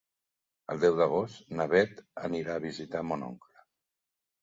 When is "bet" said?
1.75-2.03